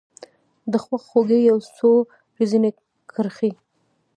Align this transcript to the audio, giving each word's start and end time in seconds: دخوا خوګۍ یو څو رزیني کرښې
دخوا 0.73 0.97
خوګۍ 1.07 1.41
یو 1.49 1.57
څو 1.77 1.91
رزیني 2.39 2.71
کرښې 3.11 3.51